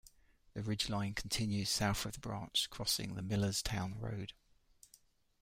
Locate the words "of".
2.07-2.13